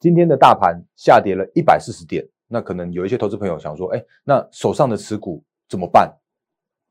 [0.00, 6.10] 今天的大盘下跌了一百四十点，那可能有一些投资朋友想说，哎，那手上的持股怎么办？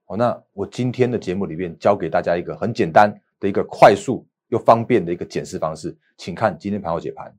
[0.05, 7.33] 哦，那我今天的节目里面教给大家一个很简单的一个快速又方便的一个检视方式，请看今天盘后解盘。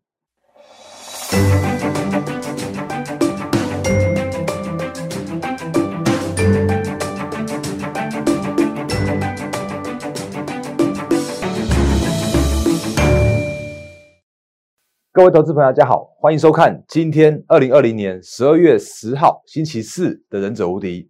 [15.20, 21.02] 各位投资朋友，大家好，欢迎收看今天二零二零年十二月十号星期四的《忍者无敌》，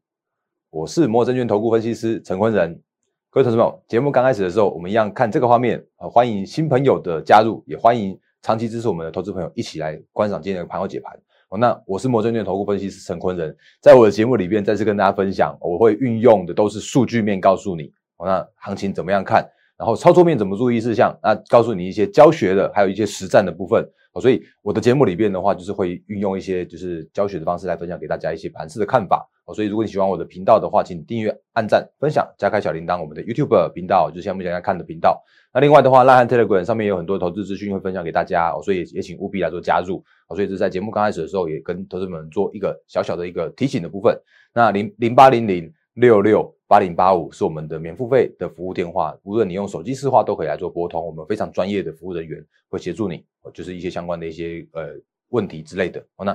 [0.70, 2.82] 我是摩证券投顾分析师陈坤仁。
[3.30, 11.16] 各位投资朋友，节目刚开始的时候，我们一样看这个画面啊，欢迎新朋友的加入，也欢迎长期支持我们的投资朋友一起来观赏今天的盘后解盘。
[11.50, 17.84] 哦，那我是摩证券投顾分析师陈坤仁，在我的节目里边再次跟大家分享，我会运用的都是数据面告诉你，
[18.16, 19.48] 哦，那行情怎么样看？
[19.78, 21.16] 然后操作面怎么注意事项？
[21.22, 23.88] 那告诉你一些教学的，还有一些实战的部分。
[24.20, 29.28] 所以我的节目里边的话，就是会运用一些就是教学的方式来分享给大家一些盘势的看法。
[29.54, 33.00] 所以如果你喜欢我的频道的话，请订阅、按赞、分享、加开小铃铛。
[33.00, 35.22] 我们的 YouTube 频道就是像目前在看的频道。
[35.52, 40.02] 那另外的话，拉汉 Telegram 上面有很多投资资讯会分享给大家，所以也请务必来做加入。
[40.28, 44.16] 所以这是在节目刚开始的时候，也跟投资们做一个小小的一个提醒的部分。
[44.54, 45.72] 那零零八零零。
[45.94, 54.94] 六六八零八五是我们的免付费的服务电话，无论你用手机视话都可以来做拨通，我们非常专业的服务人员会协助你，就是一些相关的一些呃
[55.30, 56.00] 问题之类的。
[56.16, 56.32] 好，那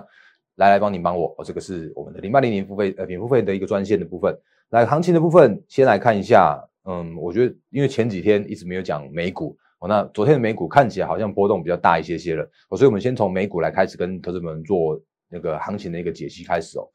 [0.56, 4.38] 来来帮你帮我，哦，这个是我们的零八零零付费呃免付费的一个专线的部分。
[4.72, 16.88] 来行情的部分，先来看一下，嗯，我觉得因为前几天一直没有讲美股，哦，那昨天的美股看起来好像波动比较大一些些了，哦，所以我们先从美股来开始跟投资们做那个行情的一个解析开始哦。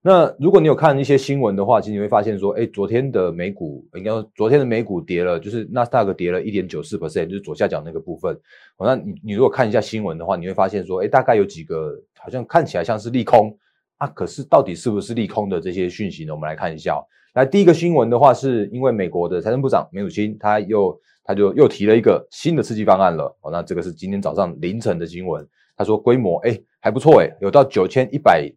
[0.00, 8.32] 那如果你有看一些新闻的话，其实你会发现说，哎，昨天的美股应该说昨天的美股跌了，就是纳斯达克跌了一点九四 percent，就是左下角那个部分。
[8.76, 13.54] 哦，那你你如果看一下新闻的话，你会发现说，哎，大概有几个好像看起来像是利空
[13.96, 16.32] 啊，可是到底是不是利空的这些讯息呢？
[16.32, 16.96] 我们来看一下。
[17.34, 23.36] 来，第一个新闻的话，是因为美国的财政部长梅努钦他又他就又提了一个新的刺激方案了。
[23.40, 25.44] 哦，那这个是今天早上凌晨的新闻，
[25.76, 28.48] 他说规模哎还不错哎，有到九千一百。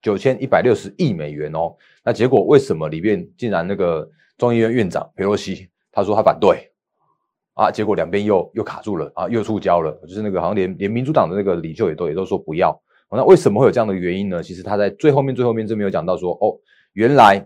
[0.00, 6.70] 九千一百六十亿美元哦，那结果为什么里面竟然那个众议院院长佩洛西他说他反对
[7.54, 7.68] 啊？
[7.68, 12.80] 结果两边又又卡住了啊，又触礁了，就是那个好像连连民主党的那个领袖也都也都说不要。
[13.10, 14.40] 那为什么会有这样的原因呢？
[14.42, 16.56] 其实他在最后面最后面这没有讲到说哦，
[16.92, 17.44] 原来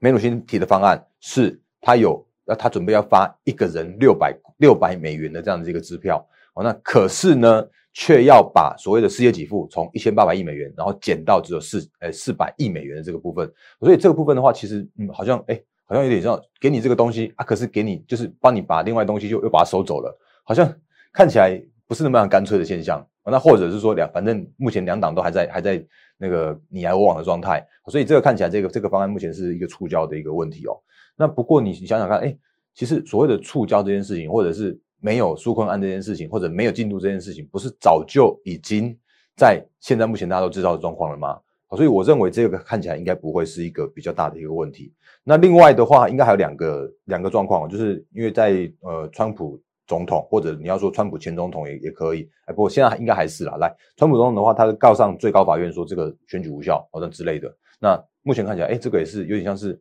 [0.00, 7.64] 梅努辛提的方案是他有那他准备要发一个人六百六百美元的这样的一个支票哦，那可是呢？
[7.94, 13.50] 却要把所谓的失业给付从一千八百亿美元，然后减到只有四呃四百亿美元的这个部分，
[13.80, 20.70] 所以这个部分的话，其实嗯好像哎好像有点像给你这个东西啊，可是给你就是帮你把另外东西就又把它收走了，好像
[21.12, 23.06] 看起来不是那么样干脆的现象。
[23.26, 25.82] 那或者是说两反正目前两党都还在还在
[26.18, 30.76] 那个你来我往的状态，所以这个看起来这个这个方案目前是一个触礁的一个问题哦。
[31.16, 32.36] 那不过你你想想看，哎，
[32.74, 38.96] 其实所谓的触礁这件事情，或者是没有纾困案这件事情，或者没有进度这件事情，不是早就已经
[39.36, 41.38] 在现在目前大家都知道的状况了吗？
[41.76, 44.94] 所以我认为这个看起来应该不会是一个比较大的一个问题。
[45.22, 53.58] 那另外的话，应该还有两个两个状况，就是因为在呃，川普总统或者你要说川普前总统也也可以，哎，不过现在应该还是啦。
[53.58, 57.54] 来，川普总统的话，他告上最高法院说这个选举无效或者之类的。
[57.78, 59.78] 那目前看起来，哎，这个也是有点像是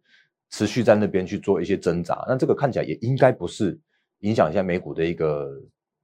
[0.49, 2.25] 持续在那边去做一些挣扎。
[2.27, 3.79] 那这个看起来也应该不是。
[4.23, 5.49] 影响一下美股的一个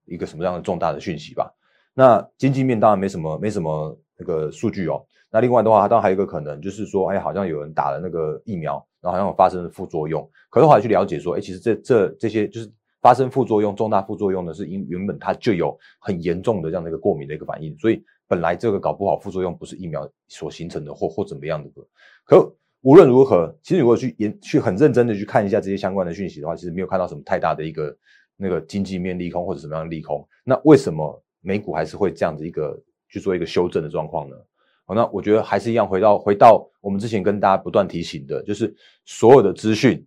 [0.06, 1.54] 一个什么样的重大的讯息吧？
[1.94, 5.04] 那经济面当然没什么没什么那个数据哦。
[5.32, 10.28] 那另外的话，当然还有一个可能就是说，哎，好像有人打了那个疫苗，然后好像有发生副作用。
[10.50, 12.72] 可是后来去了解说，哎，其实这这这些就是
[13.02, 21.70] 发生副作用、重大副作用的是因原本它就有很严重的这样的一个过敏的一个反应，所以本来这个搞不好副作用不是疫苗所形成的或或怎么样的。
[22.26, 22.52] 可
[22.82, 27.98] 无论如何，其实如果去研去很认真的去看一下这些相关的讯息的话，其实没有看到什么太大的一个
[28.38, 30.26] 那个经济面利空或者什么样的利空。
[30.46, 34.36] 那为什么美股还是会这样子一个去做一个修正的状况呢？
[34.86, 38.74] 好，那我觉得还是一样，回到回到我们之前跟大家不断提醒的，就是
[39.04, 40.06] 所有的资讯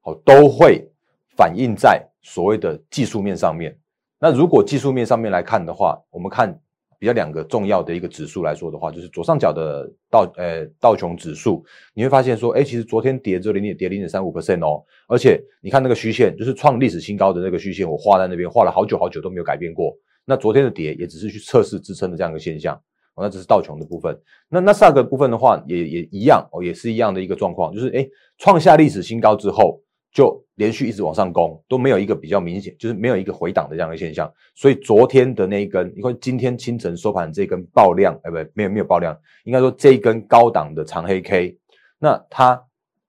[0.00, 0.90] 好都会
[1.36, 3.78] 反映在所谓的技术面上面。
[4.18, 6.58] 那如果技术面上面来看的话，我们看。
[6.98, 11.64] 比较两个重要的一个指数来说的话，就是左上角的道呃道琼指数，
[11.94, 19.96] 你会发现说，哎，其实昨天跌只有零点跌零点三五 percent 哦，而且你看那个虚线，就是创历史新高的那个虚线，我画在那边画了好久好久都没有改变过。
[20.24, 22.74] 那昨天的跌也只是去测试支撑的这样一个现象，
[23.14, 24.18] 哦，那这是道琼的部分。
[24.48, 28.06] 那那萨克部分的话，也也一样哦，也是一样的一个状况，就是哎
[28.38, 29.80] 创下历史新高之后，
[30.12, 34.30] 就连续一直往上攻，都没有一个比较明显，就是没有一个回档的这样的现象。
[34.54, 41.58] 所以昨天的那一根，你看今天清晨收盘这根爆量，哎，不，没有没有爆量，应该说这一根高档的长黑 K，
[41.98, 42.60] 那它，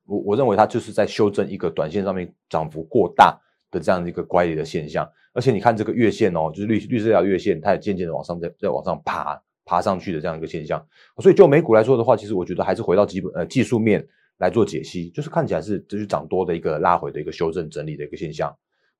[0.06, 3.40] 我我认为它就是在修正一个短线上面涨幅过大
[3.72, 5.10] 的这样的一个乖离的现象。
[5.34, 10.86] 而且你看这个月线哦，就是绿绿色这条月线，它也渐渐的往上在在往上爬爬上去的这样一个现象。
[11.20, 14.06] 所以就美股来说的话，其实我觉得还是回到基本呃技术面。
[14.38, 18.56] 来做解析，就是看起来是就是涨多的一个拉回的一个修正整理的一个现象，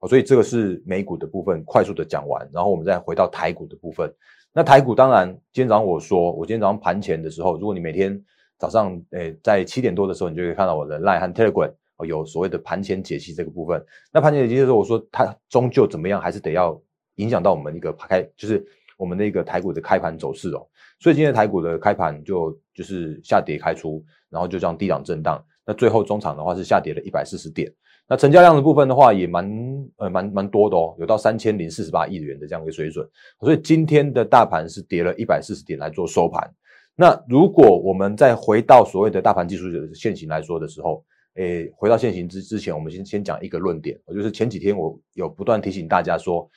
[0.08, 4.14] 所以这个是美股的部分快速的讲完，然后我们再回到台股的部分。
[4.54, 8.20] 那台股当然，今天早上我说，我今天早上盘前的时候，如果你每天
[8.58, 11.72] 早上诶在七点多的时候，你就可以看到我的 Line 和 Telegram
[12.08, 13.86] 有所谓的盘前解析这个部分。
[14.12, 16.82] 那盘前解析的时候，我说它终究怎么样，还是得要
[17.16, 18.66] 影响到我们一个开，就是
[18.98, 20.68] 我们的一个台股的开盘走势哦。
[21.00, 24.04] 所以今天台股的开盘就就是下跌开出。
[24.30, 27.74] 然后就这样低档震荡，那最后中场的话是下跌了一百四十点，
[28.10, 29.50] 那成交量的部分的话也蛮
[29.96, 33.10] 呃蛮蛮多的哦，有到三千零四十八亿元的这样一个水准，
[33.40, 36.46] 所以今天的大盘是跌了一百四十点来做收盘。
[36.94, 41.02] 那如果我们再回到所谓的大盘技术的现行来说的时候，
[41.36, 46.52] 诶，回到现行之之前，我们先先讲一个论点，就是前几天我有不断提醒大家说，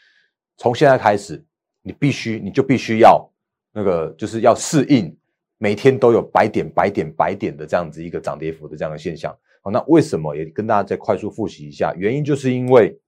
[0.56, 1.40] 从现在开始，
[1.82, 3.30] 你必须你就必须要
[3.72, 5.17] 那个就是要适应。
[5.62, 9.31] 每天都有白点、白点、白点的这样子一个涨跌幅的这样的现象，
[9.61, 11.93] 好，那为什么也跟大家再快速复习一下？
[11.99, 12.99] 原因就是因为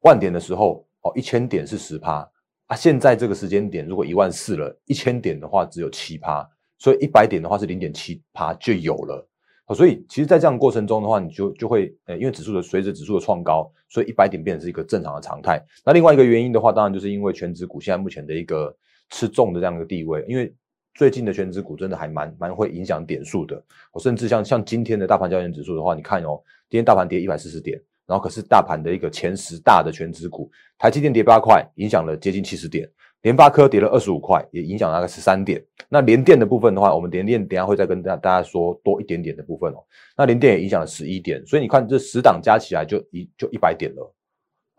[0.00, 2.26] 万点的时候，哦，一千点是十趴
[2.68, 6.42] 啊，现在这个时间点如果一万四了，一千点的话只有七趴，
[6.78, 9.28] 所以一百点的话是零点七趴就有了，
[9.74, 15.62] 所以其实，在这样过程中的话，你就就会，呃，因为指数的随着指数的创高，所以一百点变成是一个正常的常态。
[15.84, 18.74] 那另外一个原因的话，当然就是因为全指股现在目前的一个
[19.10, 20.54] 吃重的这样一个地位，因为。
[20.92, 23.62] 最近的全指股真的还蛮蛮会影响点数的，
[23.92, 32.90] 我甚至像像今天的大盘交易指数的话，你看哦，今天大盘跌一百四十点，然后可是大盘的一个前十大的全指股，台积电跌八块，影响了接近七十点，
[33.22, 35.64] 联发科跌了二十五块，也影响大概十三点。
[35.88, 39.76] 那联电的部分的话，我们联电等下会再跟大大家说多一点点的部分哦。
[40.16, 44.14] 那联电也影响了十一点，所以你看这十档加起来就一就一百点了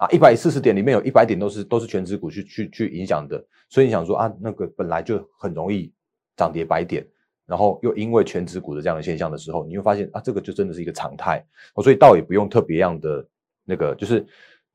[0.02, 3.38] 啊，一百四十点里面有一百点都是都是全指股去去去影响的，
[3.70, 5.94] 所以你想说啊，那个本来就很容易。
[6.38, 7.06] 涨跌百点，
[7.46, 11.46] 然后又因为全指股的这样的现象的时候，你会发现啊，这个就真的是一个常态
[11.76, 13.28] 哦，所以倒也不用特别样的
[13.64, 14.26] 那个，就是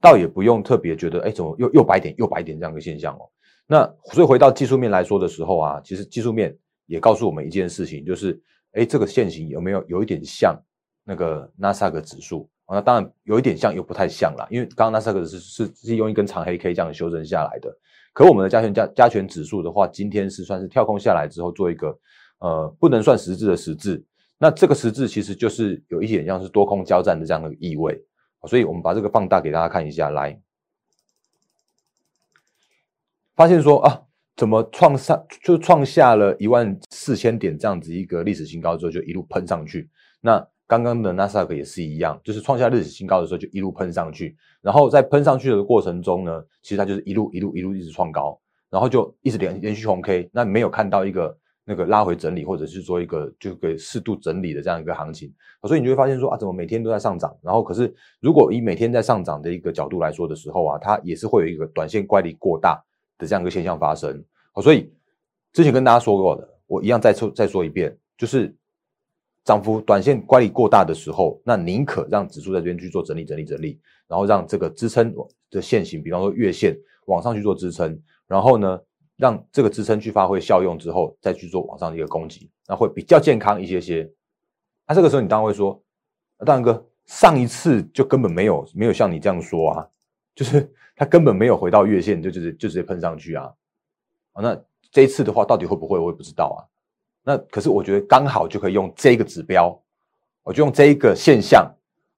[0.00, 3.28] 倒也不用特别觉得，哎，怎么又又白点又白点这样一个现象哦。
[3.66, 3.82] 那
[4.12, 8.40] 所以回到技术面来说的时候啊，其实技术面也告诉我们一件事情，就是
[8.72, 10.56] 哎，这个线型有没有有一点像
[11.02, 12.48] 那个纳斯达克指数？
[12.68, 17.72] 那当然有一点像，又不太像啦，因为刚刚那三个是是是用一根长黑 K 这样修正下来的。
[18.12, 21.96] 可我们的加权加加权指数的话，今天是算是跳空下来之后做一个
[22.38, 24.04] 呃不能算实质的实质，
[24.36, 28.02] 那这个实质其实就是有一点像是多空交战的这样的意味，
[28.48, 30.36] 所以我们把这个放大给大家看一下，来
[33.36, 34.02] 发现说啊，
[34.34, 39.88] 怎么创上就创下了一万四千点这样子一个历史新高之后，就一路喷上去，
[40.20, 40.44] 那。
[40.68, 48.36] 刚刚的纳斯达克也是一样，就是创下历史新高的时候就一路喷上去，然后在喷上去的过程中呢，其实它就是一路一路一路一直创高，
[48.68, 55.32] 然后就一直连连续红 K，那没有看到一个那个拉回整理，或者是说一个就给适度整理的这样一个行情，
[55.62, 62.82] 所以你就会发现说啊，怎么每天都在上涨，然后可是如果以每天在上涨的一个角度来说的时候啊，它也是会有一个短线乖离过大
[63.18, 64.20] 的这样一个现象发生，
[64.60, 64.92] 所以
[65.52, 68.52] 之前跟大家说过的，我一样再说再说一遍，就是。
[69.46, 75.14] 涨幅短线乖离过大的时候，那宁可让指数在这边去做整理、整理、整理，然后让这个支撑
[75.50, 76.76] 的线型，比方说月线
[77.06, 78.80] 往上去做支撑，然后呢，
[79.16, 84.10] 让这个支撑去发挥效用之后，再去做往上的一个攻击，那会比较健康一些些。
[84.88, 85.80] 那这个时候你当然会说，
[86.44, 89.88] 大然哥上一次就根本没有没有像你这样说啊，
[90.34, 93.44] 就是它根本没有回到月线就就是就直接喷上去啊。
[94.32, 94.60] 啊，那
[94.90, 96.58] 这一次的话到底会不会，我也不知道啊。
[97.28, 99.76] 那可是我觉得刚好就可以用这个指标，
[100.44, 101.68] 我就用这一个现象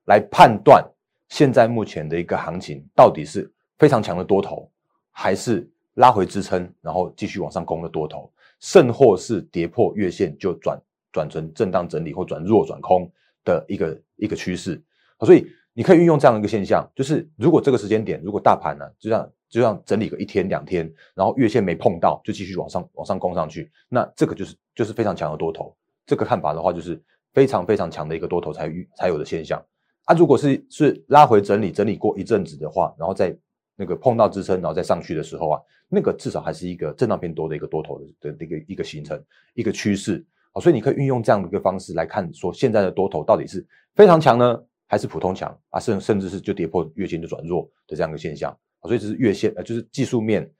[0.04, 0.86] 来判断
[1.30, 4.70] 现在目前的一个行情到底是非常强的多头，
[5.10, 10.78] 还是拉回支撑，然后继续往上攻的多头，甚或是跌破月线就转
[11.10, 13.10] 转成震荡整理或转弱转空
[13.44, 14.78] 的一个一个趋势。
[15.20, 15.46] 所以
[15.78, 19.30] 你可以运用这样一个现象，就是如果这个时间点如果大盘呢就像。
[19.50, 25.74] 就像整理个一天两天，然后月线没碰到，就继续往上往上攻上去，那这个就是就是非常强的多头。
[26.04, 29.58] 这个看法的话，就是非常非常强的一个多头才才有的现象。
[30.04, 33.34] 啊，如果是是拉回整理整理过一阵子的话，然后再
[33.74, 39.18] 那个碰到支撑，然后再上去的时候啊，那个至少还是一个震荡偏多的一个多头的的一个一个形成
[39.54, 40.22] 一个趋势。
[40.52, 48.52] 好，所以你可以运用这样的一个方式来看，说现在的多头到底是非常强呢，还是普通强啊，甚甚至是就跌破月线就转弱的这样一个现象，
[48.82, 50.50] 所以这是月线呃就是技术面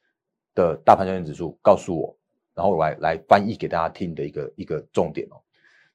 [0.55, 2.17] 的大盘交易指数告诉我，
[2.55, 5.41] 然后来来翻译给大家听的一个一个重点哦。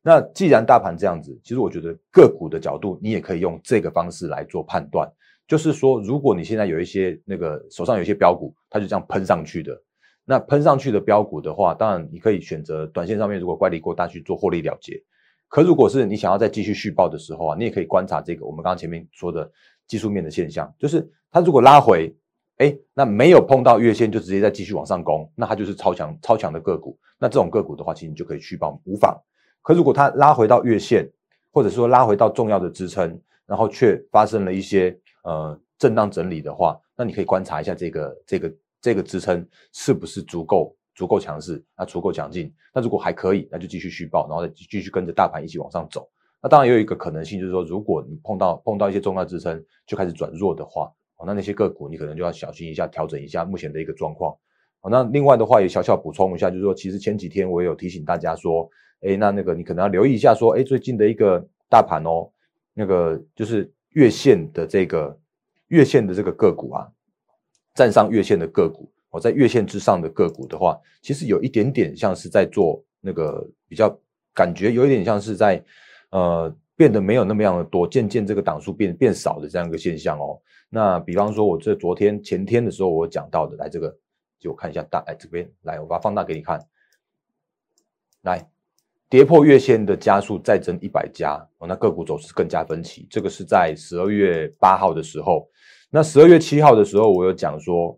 [0.02, 5.10] 那既然大盘这样子，其实我觉得个股的角度，你也可以用这个方式来做判断。
[5.48, 9.82] 就是说，如果你现在有一些那个手上有一些标股，它就这样喷上去的，
[10.26, 15.02] 那喷上去的标股的话，当然你可以选择短线上面如果乖离过大去做获利了结。
[15.54, 19.48] 可如果是你想要再继续续报的时候啊，你也可以观察这个我们刚刚前面说的
[19.86, 22.12] 技术面的现象，就是它如果拉回，
[22.58, 26.98] 哎，那没有碰到月线就直接再继续往上攻，那它就是超强超强的个股。
[27.20, 29.16] 那这种个股的话，其实你就可以续报无妨。
[29.62, 31.08] 可如果它拉回到月线，
[31.52, 42.54] 或者说拉回到重要的支撑，然后却发生了一些呃震荡整理的话，那你可以观察一下这个这个这个支撑是不是足够足够强势，那足够强劲。
[42.74, 46.10] 那如果还可以，那就继续续报，然后再继续跟着大盘一起往上走。
[46.42, 54.36] 那当然也有一个可能性，就是说如果你碰到碰到一些重要支撑就开始转弱的话，哦，那那些个股你可能就要小心一下，调整一下目前的一个状况。
[54.82, 58.70] 哦，那另外的话也小小补充一下，就是说其实前几天我也有提醒大家说。
[59.06, 62.32] 哎，那那个你可能要留意一下，说，哎，最近的一个大盘哦，
[62.74, 65.20] 那个就是月线的这个
[65.68, 66.88] 月线的这个个股啊，
[67.74, 73.96] 站上月线的个股，哦，在月线之上的个股的话，其实有一点点像是在做那个比较，
[74.34, 75.64] 感觉有一点像是在
[76.10, 80.42] 呃变得没有那么样的多，渐渐这个档数变变少的这样一个现象哦。
[80.68, 83.96] 那比方说，我这昨天前天的时候我讲到的，来这个
[84.40, 86.60] 就看一下大，来这边来，我把它放大给你看，
[88.24, 88.50] 来。
[89.10, 93.06] 跌破月线的加速再增一百家哦，那个股走势更加分歧。
[93.12, 95.48] 这个是在十二月八号的时候，
[95.92, 97.96] 那十二月七号的时候，我有讲说，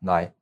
[0.00, 0.32] 来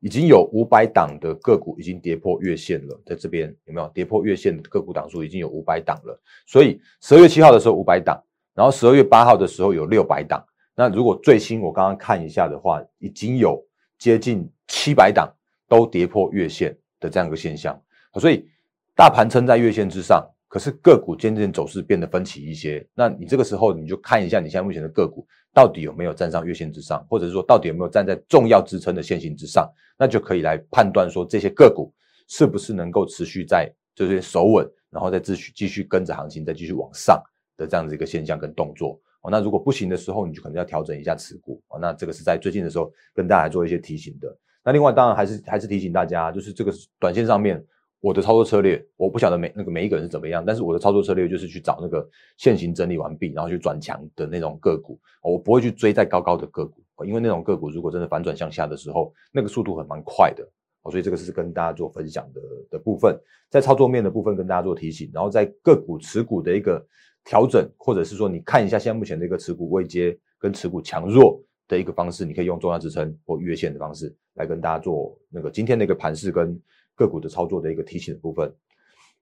[0.00, 6.20] 已经有五百档的个股已经跌破月线了，在这边有没有跌破月线的个股档数已经有五百档了？
[6.46, 8.22] 所以十二月七号的时候五百档，
[8.54, 10.44] 然后十二月八号的时候有六百档。
[10.74, 13.64] 那如果最新我刚刚看一下的话，已经有
[13.98, 15.32] 接近七百档
[15.68, 17.80] 都跌破月线的这样一个现象。
[18.20, 18.46] 所以
[18.94, 22.86] 大盘撑在月线之上，可是个股渐渐走势变得分歧一些。
[22.94, 29.68] 那你这个时候你就看一下你现在目前的个股到底有没有站上月线之上，或者是说到底有没有站在重要支撑的线型之上，
[29.98, 31.92] 那就可以来判断说这些个股
[32.28, 37.20] 是不是能够持续在就是守稳，然后再继续继续跟着行情再继续往上
[37.56, 38.96] 的这样子一个现象跟动作。
[39.22, 41.60] 哦，那如果不行的时候，你就可能要调整一下持股。
[41.66, 44.28] 哦，那这个是在最近的时候跟大家做一些提醒的。
[44.64, 47.60] 那另外当然还是还是提醒大家，就是这个短线上面。
[48.04, 52.06] 我的操作策略，我不晓得每那个每一个人是怎么样，但是我的操作策略就是去找那个
[52.36, 60.46] 现行整理完毕，然后去转强的那种个股，我不会去追在高高的个股，因为那种个股如果真的反转向下的时候，那个速度很蛮快的，
[60.90, 62.42] 所以这个是跟大家做分享的
[62.72, 63.18] 的部分，
[63.48, 66.86] 在操作面的部分跟大家做提醒，然后在个股持股的一个
[67.24, 76.60] 调整，或者是说你看一下现在目前的一个持股位阶跟持股强弱的一个方式，你可以用重要支撑或月线的方式来跟大家做那个今天的一个盘势跟。
[76.96, 78.54] 个股的操作的一个提醒的部分，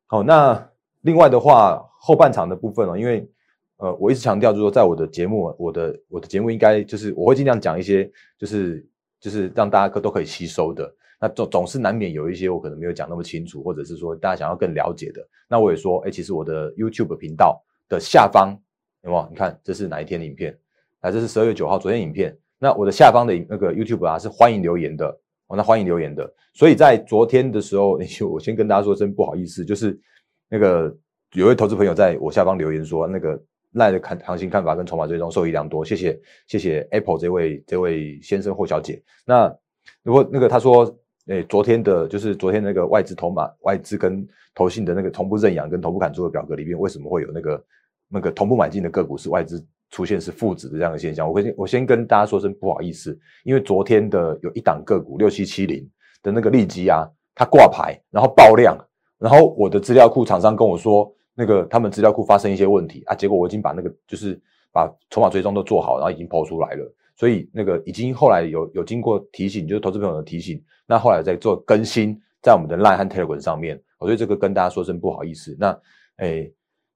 [0.05, 0.71] 好，那
[1.01, 3.27] 另外的话，后半场的部分哦，因为
[3.79, 8.87] 呃，我一直强调就是说，在我的节目，我的我的节目应该就是我会尽量讲一些，就是
[9.19, 10.95] 就是让大家可都可以吸收的。
[11.19, 17.59] 那总总是难免有一些我可能没有讲那么清楚，或者是说大家想要更了解的，那我也说，哎，其实我的 YouTube 频道
[17.89, 18.55] 的下方
[19.03, 19.27] 有没有？
[19.31, 20.55] 你看这是哪一天的影片？
[21.03, 22.35] 啊，这是十二月九号昨天影片。
[22.61, 25.07] 那我的下方的那个 YouTube 啊，是欢迎留言的
[25.49, 25.57] 哦。
[25.57, 27.99] 那欢迎留言的，所以在昨天的时候，
[28.31, 29.99] 我先跟大家说声不好意思，就是
[30.49, 30.97] 那个
[31.33, 33.37] 有位投资朋友在我下方留言说，那个
[33.73, 36.17] 赖的看行情看法跟筹码追踪受益良多，谢谢
[36.47, 39.03] 谢谢 Apple 这位这位先生或小姐。
[39.27, 39.53] 那
[40.05, 47.65] 如果那个他说，诶，昨天的就是昨天那个外资投码外资跟投信的那个同步认养跟同步砍出的表格里面，为什么会有那个
[48.09, 49.67] 那个同步买进的个股是外资？
[49.93, 55.89] 出现是负值的这样的现象，我先我先跟大家说声不好意思，因为昨天的有一档个股六七七零
[56.23, 58.75] 的那个利基啊，它挂牌然后爆量，
[59.19, 64.41] 然后我的资料库厂商跟我说，那个他们资料库发生一些问题啊，结果我已经把那个就是
[64.73, 75.79] 把筹码追踪都做好，然后已经抛出来了，所以那个已经后来有有经过提醒，就是投资朋友的提醒，那后来在做更新，在我们的 Line 和 Telegram 上面，我对这个跟大家说声不好意思，那
[76.17, 76.51] 诶。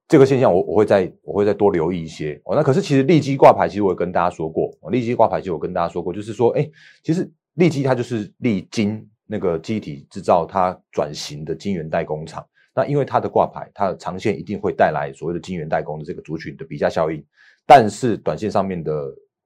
[0.09, 2.55] 这个现象，我我会再我会再多留意一些哦。
[2.55, 6.69] 那可是其实利基挂牌，其实我也跟大家说过，利基挂牌其实我跟大家说过，就是说，哎，
[7.03, 12.47] 其实利基它就是利金那个机体制造它转型的晶圆代工厂。
[12.73, 17.25] 那因为它的挂牌，它的长线一定会带来所谓的晶圆代工的这个族群的比价效应，
[17.67, 18.93] 但是短线上面的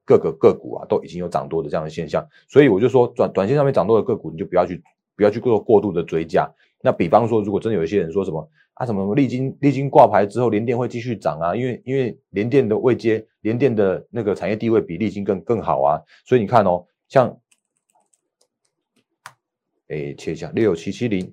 [0.05, 4.83] 各个个股啊，都已经有涨多的这样的现象，所以我就说，短短线上面涨多的个股，你就不要去
[5.15, 6.45] 不要去做过度的追加。
[6.83, 17.37] 那比方说，如果真的有一些人说什么啊，什么历经历经挂牌之后，联电会继续涨啊，因为因为联电的位阶，联电的那个产业地位比历经更更好啊，所以你看哦，像，
[19.87, 21.31] 哎，切一下六七七零，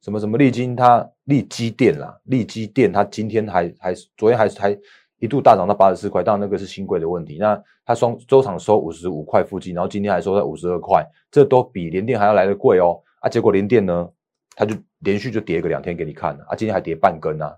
[0.00, 4.76] 什么什么历经它立基电啦，立基电它今天还还昨天还还
[5.20, 14.08] 一度大涨到八十四块，但那个是新贵的问题，那它双周场收五十五块附近，然后今天还收在五十二块，这都比联电还要来的贵哦，啊，结果联电呢？
[14.58, 17.56] 它就连续就跌个两天给你看了啊，今天还跌半根啊，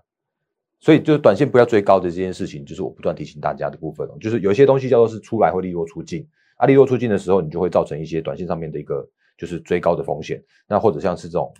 [0.79, 6.23] 所以就是短线不要追高的这件事情，就是我不断提醒大家的部分哦，就是有一些东西叫做是出来会利落出尽
[6.57, 9.03] 啊，利落出尽的时候，你就会造成一些短线上面的一个
[9.35, 11.51] 就是追高的风险，那或者像是这种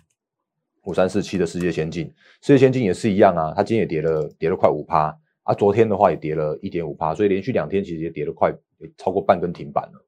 [0.84, 2.06] 五三四七的世界先进，
[2.40, 8.54] 世界先进也是一样啊，它今天也跌了跌了快五趴啊，昨天的话也跌了一点五趴，所以连续两天其实也跌了快
[8.96, 10.06] 超过半根停板了。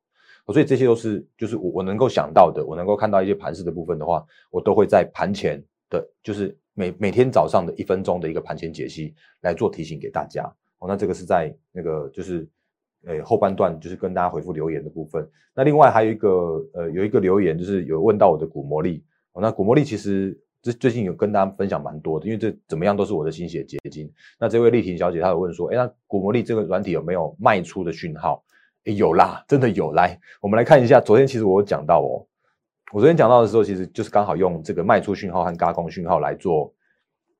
[0.52, 10.44] 所以这些都是，就是我我能够想到的，我能够看到一些盘势的部分的话，我都会在盘前的，就是每每天早上的一分钟的一个盘前解析来做提醒给大家。
[10.80, 12.46] 哦，那这个是在那个就是，
[13.06, 15.26] 诶后半段就是跟大家回复留言的部分。
[15.54, 19.02] 那另外还有一个呃有一个留言就是有问到我的股魔力。
[19.32, 24.12] 哦，那股魔力其实这最近有跟大家分享蛮多的，因为这怎么样都是我的心血结晶。
[24.38, 28.44] 那这位丽婷小姐她有问说，哎，那股魔力这个软体有没有卖出的讯号？
[28.92, 29.92] 有啦，真的有。
[29.92, 31.00] 来，我们来看一下。
[31.00, 32.26] 昨天其实我有讲到哦，
[32.92, 36.72] 我昨天讲到的时候，其实就是刚好用这个卖出讯号和嘎空讯号来做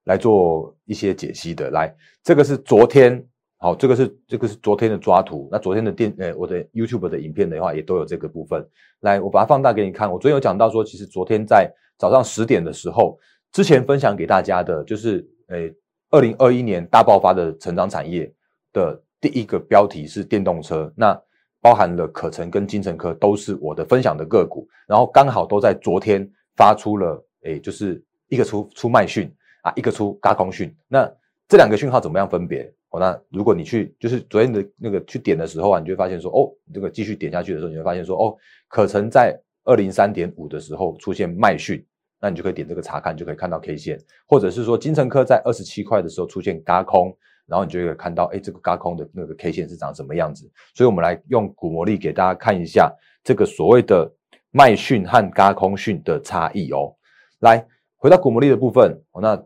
[0.04, 1.70] 来做一些解析的。
[1.70, 3.22] 来，这个是昨天，
[3.58, 5.48] 好，这个是这个是昨天的抓图。
[5.52, 8.66] 那昨天的电，呃，我的 YouTube 的影片的话，也都有这个部分。
[9.00, 10.10] 来，我把它放大给你看。
[10.10, 13.18] 我昨天有讲到说，其实昨天在早上十点的时候，
[13.52, 15.72] 之前分享给大家的，就是诶，
[16.10, 18.32] 二零二一年大爆发的成长产业
[18.72, 20.90] 的第一个标题是电动车。
[20.96, 21.20] 那
[21.64, 30.70] 包含了可成跟金城科都是我的分享的个股，然后刚好都在昨天发出了，诶，就是一个出出卖讯啊，一个出嘎空讯。
[30.86, 31.10] 那
[31.48, 32.70] 这两个讯号怎么样分别？
[32.90, 38.36] 哦，那如果你去就是昨天的那个去点的时候啊，你就会发现说，哦，这个继续点下去的时候，你会发现说，哦，
[38.68, 41.82] 可成在二零三点五的时候出现卖讯，
[42.20, 47.16] 那你就可以点这个查看，就可以看到 K 线，或者是说金城科在二十七块的时候出现嘎空。
[47.46, 50.50] 然后你就会看到，哎，这个高空的那个 K 线是长什么样子？
[50.74, 52.90] 所以，我们来用股魔力给大家看一下
[53.22, 54.10] 这个所谓的
[54.50, 56.96] 卖讯和高空讯的差异哦。
[57.40, 59.36] 来，回到股魔力的部分，哦，那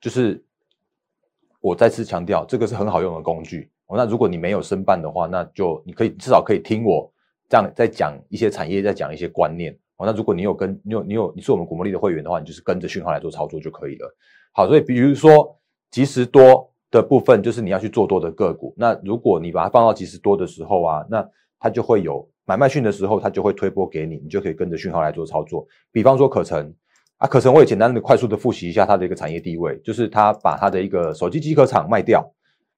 [0.00, 0.42] 就是
[1.60, 3.96] 我再次强调，这个是很好用的工具哦。
[3.98, 7.12] 那如果你没有申办的话，那就你可以至少可以听我
[7.46, 10.06] 这样在讲一些产业，在讲一些观念哦。
[10.06, 14.16] 那如果你有跟你有你有你是我们股魔力的会员的话，你就是跟着讯号来做操作就可以了。
[14.52, 15.60] 好，所以比如说
[15.90, 16.72] 即时多。
[16.90, 18.74] 的部分就是你要去做多的个股。
[18.76, 25.66] 那如果你把它放到即时多的时候啊，那它就会有买卖讯的时候，它就会推波给你，你就可以跟着讯号来做操作。
[25.92, 26.72] 比方说可成
[27.18, 32.32] 啊，可成我也简单的快速的复习一下它的一个产业地位，就是它把它的一个手机机壳厂卖掉，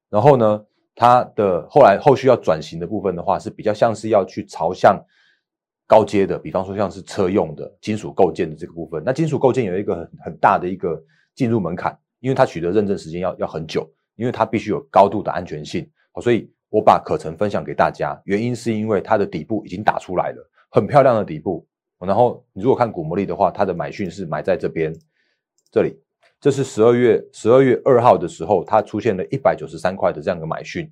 [0.09, 4.99] 然后呢，它的后来后续要转型的部分的话，是比较像是要去朝向
[5.87, 9.03] 高阶的，比方说像是车用的金属构件的这个部分。
[9.05, 11.01] 那金属构件有一个很很大的一个
[11.35, 13.89] 进入门槛，因为它取得认证时间要要很久。
[14.17, 15.89] 因为它必须有高度的安全性，
[16.21, 18.21] 所以我把可成分享给大家。
[18.25, 21.67] 原因是因为它的底部已经打出来了，很漂亮的底部。
[21.99, 24.91] 然后你如果看古魔力的话，它的买讯是买在这边，
[25.71, 25.95] 这里，
[26.41, 30.91] 这是十二月十二月二号的时候，它出现了一百九十三块的这样一个买讯。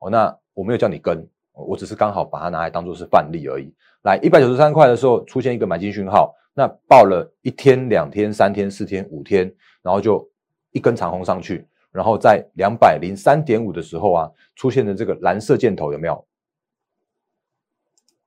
[0.00, 3.72] 哦，那我没有叫你跟，我只是刚好把它拿来当做是范例而已。
[4.02, 9.50] 来，一百九十三块的时候出现一个买进讯号，那报了一天、两天、三天、四天、五天，
[9.82, 10.26] 然后就
[10.72, 11.66] 一根长红上去。
[11.92, 16.26] 然后在两百零三点五的时候啊，出现的这个蓝色箭头有没有？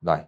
[0.01, 0.27] 来，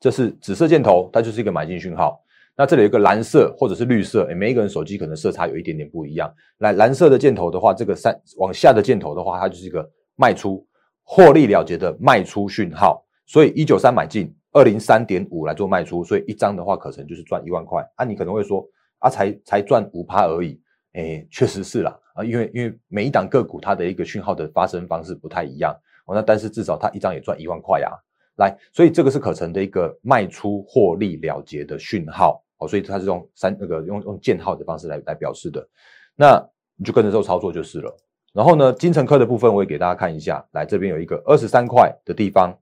[0.00, 2.24] 这是紫色箭头，它就是一个买进讯号。
[2.56, 6.32] 那这里有一个蓝色或者是绿色，每一个人手机可能色差有一点点不一样。
[6.58, 10.66] 来，蓝色的箭头的话，这个三往下的箭头的话，它就是一个卖出
[11.02, 13.04] 获利了结的卖出讯号。
[13.26, 17.82] 所以一九三买进，二零三点五来做卖出，所以一张的话可能就是赚一万块。
[17.96, 18.66] 啊，你可能会说，
[18.98, 20.60] 啊，才才赚五趴而已。
[20.94, 25.74] 哎，确实是啦啊，因为因为每一档个股它的一个讯号的发生方式不太一样
[26.04, 27.90] 哦，那但是至少它一张也赚一万块呀，
[28.36, 35.66] 来，所以这个是可成的一个卖出获利了结的讯号哦，所以它是用三那个用用箭号的方式来来表示的，
[36.14, 36.38] 那
[36.76, 37.96] 你就跟着做操作就是了。
[38.34, 42.54] 然后呢，金城科的部分我也给大家看一下，来这边有一个二十三块的地方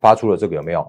[0.00, 0.84] 发出了这个有没有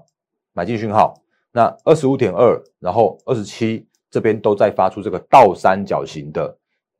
[0.52, 1.14] 买进讯号？
[1.52, 6.58] 那二十五点二，然后二十七这边都在发出这个倒三角形的。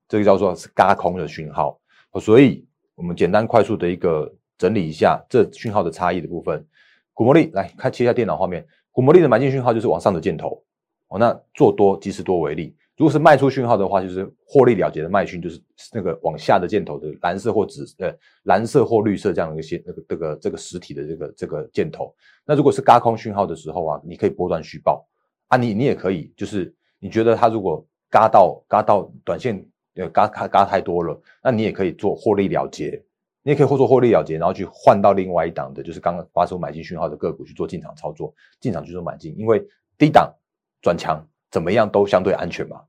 [0.09, 1.79] 这个叫做是嘎空的讯号，
[2.21, 6.67] 所以我们简单快速的一个整理一下这讯号的差异的部分。
[7.13, 10.63] 古魔力来看切一下电脑画面，古魔力的买进讯号就是往上的箭头，
[11.09, 12.75] 哦，那做多即时多为例。
[12.97, 15.61] 如果是卖出讯号的话，就是获利了结的卖讯，就是
[15.93, 18.13] 那个往下的箭头的蓝色或紫呃
[18.45, 22.13] 蓝色或绿色这样的一个线，那个这个这个实体的这个这个箭头。
[22.45, 25.07] 那如果是嘎空讯号的时候啊，你可以波段续报
[25.47, 29.65] 啊，你你也可以，就是你觉得它如果嘎到嘎到短线
[29.99, 33.03] 呃嘎嘎嘎太多了，那你也可以做获利了结，
[33.43, 39.63] 你也可以或做获利了结，然后去换到另外一档的，就是刚刚发出买进讯号的个股去做进场操作，进场去做买进，因为
[39.99, 40.33] 低档
[40.81, 42.81] 转强怎么样都相对安全嘛。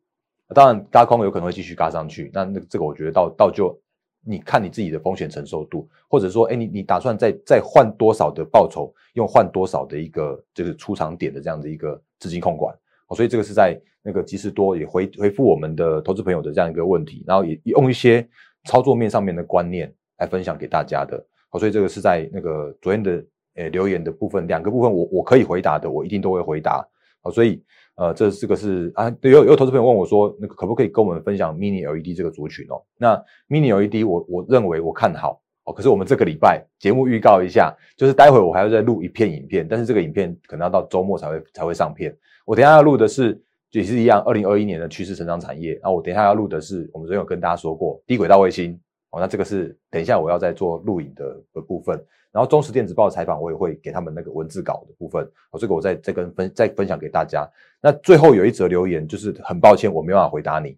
[0.54, 2.32] 当然，嘎空有可能会继续嘎上去。
[2.34, 3.80] 那那这个我觉得到到就
[4.26, 12.76] 你看你自己的风险承受度，或者说，哎，你你打算再再换多少的报酬，用换多少的一个就是出场点的这样的一个资金控管。
[13.10, 18.26] 哦，所以这个是在那个及时多也回回复我们的投资朋友的这样一个问题，然后也用一些
[18.64, 21.22] 操作面上面的观念来分享给大家的。
[21.50, 26.88] 好，所以这个是在那个昨天的呃留言的部分，两个部分我我可以回答的，我一定都会回答。
[27.22, 27.62] 好，所以。
[27.96, 32.82] 呃，这这个是啊，有有投资朋友问我说，那个可不可以跟我们分享 Mini LED 这个族群哦？
[32.98, 35.42] 那 Mini LED 我我认为我看好
[35.74, 42.16] 可是我们这个礼拜节目预告一下，就是待会我还要再录一片影片，但是这个影片可能要到周末才会才会上片。
[42.46, 43.40] 我等下要录的是
[43.72, 45.80] 也是一样，二零二一年的趋势成长产业。
[45.84, 48.80] 那我等下要录的是，我们昨天有跟大家说过低轨道卫星
[49.12, 52.04] 哦，那这个是等一下我要再做录影的的部分。
[52.32, 57.50] 然后中时电子报采访，我也会给他们那个文字稿的部分，哦，这个我再再跟分再分享给大家。
[57.82, 60.78] 那最后有一则留言，就是很抱歉我没办法回答你。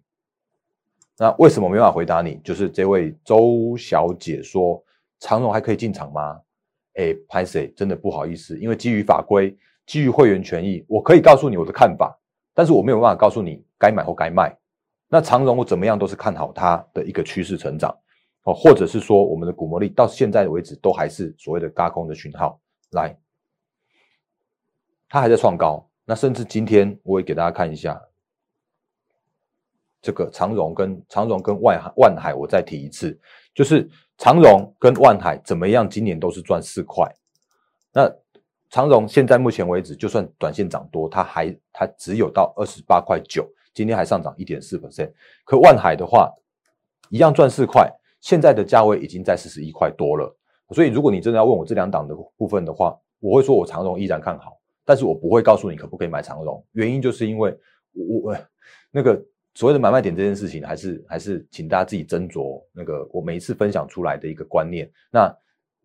[1.18, 2.40] 那为什么没办法回答你？
[2.42, 4.82] 就是这位周小姐说，
[5.20, 6.40] 长荣还可以进场吗？
[6.94, 12.18] 哎，潘 Sir 真的不好意思，因为基于法规，基于会员权益，我可以告诉你我的看法，
[12.54, 14.56] 但是我没有办法告诉你该买或该卖。
[15.08, 17.96] 那长荣我怎么样都是看好它的一个趋势成长。
[18.44, 23.16] 哦，或者是说我们的股魔力到现在为止都还是所谓的高空的讯号，来，
[25.08, 25.88] 它还在创高。
[26.04, 28.02] 那甚至今天我也给大家看一下，
[30.02, 33.18] 这个长荣跟长荣跟万万海，我再提一次，
[33.54, 33.88] 就是
[34.18, 35.88] 长荣跟万海怎么样？
[35.88, 37.10] 今年都是赚四块。
[37.94, 38.12] 那
[38.68, 45.12] 长荣现在目前为止，就算短线涨多，它还它只有到二十八块九，今天还上涨一点四 percent。
[45.44, 46.30] 可万海的话，
[47.08, 47.90] 一样赚四块。
[48.20, 50.32] 现在的价位已经在四十一块多了，
[50.70, 57.50] 所以如果你真的要问我这两档的部分的话，我会说我长荣依然看好，但是我不会告诉你可不可以买长荣，原因就是因为
[57.92, 58.36] 我我
[58.92, 59.20] 那个
[59.54, 65.36] 所谓的买卖点这件事情，还是还是请大家自己斟酌那个我每一次分享出来的一个观念，那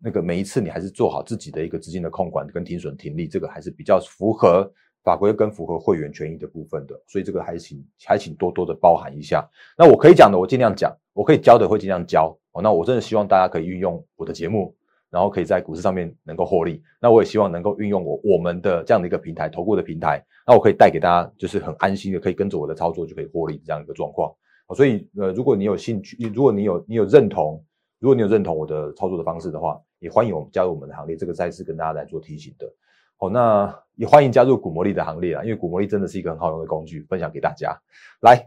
[0.02, 4.70] 那个每一次你还是做好自己的一个资金的控管跟停损停利，这个还是比较符合。
[5.04, 9.48] 法规跟符合会员权益的部分的，所以这个还请还请多多的包含一下。
[9.78, 12.36] 那我可以讲的，我尽量讲；我可以教的，会尽量教。
[12.52, 14.76] 哦，那我真的希望大家可以运用我的节目，
[15.10, 16.82] 然后可以在股市上面能够获利。
[17.00, 24.32] 那我也希望能够运用我我们的这样的一个平台，投顾的平台，那我可以带给大家就是很安心的，可以跟着我的操作就可以获利这样一个状况。
[24.74, 27.64] 所以呃，如果你有兴趣，如果你有你有认同，
[27.98, 31.16] 如果你有认同我的操作的方式的话，也欢迎我们加入我们的行列。
[31.16, 32.70] 这个再次跟大家来做提醒的。
[33.16, 35.42] 好，那也欢迎加入古魔力的行列啊！
[35.42, 37.76] 因为古魔力真的是一个很好用的工具，分享给大家。
[38.20, 38.46] 来，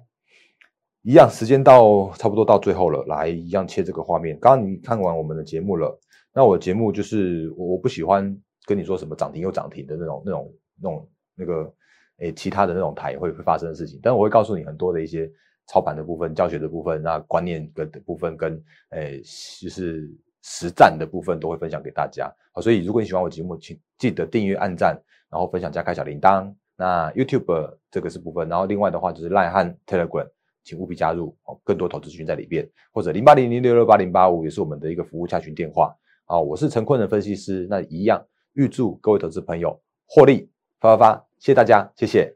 [1.01, 4.39] 一样时间到，差不多到最后了，来一样切这个画面。
[4.39, 5.99] 刚刚你看完我们的节目了，
[6.33, 11.73] 那我节目就是我我不喜欢跟你说什么涨停又涨停的那种、那种、那种那个
[12.17, 15.31] 诶其他的那种台会会发生的事情，但我会告诉你很多的一些
[15.67, 19.21] 操盘的部分、教学的部分、那观念跟的部分跟诶
[19.61, 20.09] 就是。
[20.43, 26.51] 实战的部分都会分享给大家，好，所以如果你喜欢我节目，请记得订阅、按赞，然后分享加开小铃铛。
[26.75, 30.27] 那 YouTube 这个是部分，然后另外的话就是赖汉 Telegram，
[30.63, 35.95] 请务必加入哦，更多投资资讯在里边，或者零八零零六六八零八五也是我们的一个服务洽询电话。
[36.31, 42.33] 好，我是陈坤的分析师，那一样预祝各位投资朋友获利发发发，谢谢大家，谢谢。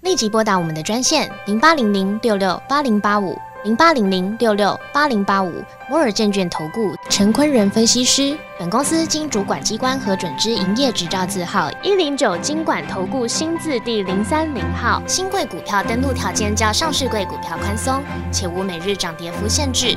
[0.00, 3.36] 立即拨打我们的专线零八零零六六八零八五。
[3.64, 5.50] 零八零零六六八零八五
[5.88, 15.02] 摩尔证券投顾陈坤仁分析师，本公司经主管机关核准之营业执照字号一零九金管投顾新字第零三零号。
[15.06, 19.96] 新贵股票登录条件较上市贵股票宽松，且无每日涨跌幅限制。